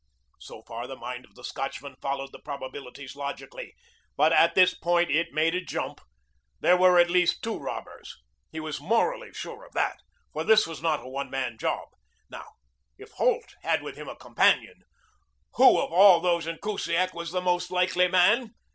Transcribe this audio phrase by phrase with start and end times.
[0.39, 3.75] So far the mind of the Scotchman followed the probabilities logically,
[4.17, 6.01] but at this point it made a jump.
[6.59, 8.17] There were at least two robbers.
[8.51, 9.99] He was morally sure of that,
[10.33, 11.89] for this was not a one man job.
[12.31, 12.47] Now,
[12.97, 14.81] if Holt had with him a companion,
[15.53, 18.55] who of all those in Kusiak was the most likely man?